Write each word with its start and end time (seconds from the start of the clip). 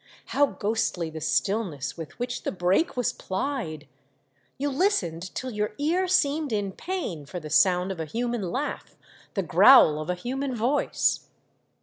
How 0.33 0.47
ghostly 0.47 1.11
the. 1.11 1.21
stillness 1.21 1.95
with 1.95 2.17
which 2.17 2.41
the 2.41 2.51
brake 2.51 2.97
was 2.97 3.13
plied! 3.13 3.87
You 4.57 4.69
listened 4.69 5.29
till 5.35 5.51
your 5.51 5.75
ear 5.77 6.07
seemed 6.07 6.51
in 6.51 6.71
pain 6.71 7.23
for 7.27 7.39
the 7.39 7.51
sound 7.51 7.91
of 7.91 7.99
a 7.99 8.05
human 8.05 8.51
laugh, 8.51 8.97
the 9.35 9.43
growl 9.43 9.99
of 9.99 10.09
a 10.09 10.15
human 10.15 10.55
voice. 10.55 11.27